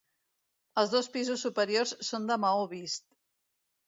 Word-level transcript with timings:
Els 0.81 0.93
dos 0.95 1.09
pisos 1.17 1.43
superiors 1.47 1.91
són 2.07 2.25
de 2.31 2.39
maó 2.47 2.65
vist. 2.73 3.05